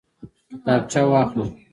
کتابچه 0.51 1.01
واخله 1.11 1.45